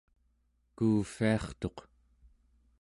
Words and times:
kuuvviartuq 0.75 1.77